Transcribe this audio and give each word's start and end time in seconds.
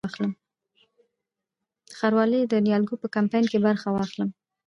د 1.89 1.91
ښاروالۍ 1.99 2.41
د 2.47 2.53
نیالګیو 2.65 3.01
په 3.03 3.07
کمپاین 3.15 3.45
کې 3.51 3.63
برخه 3.65 3.87
واخلم؟ 3.91 4.29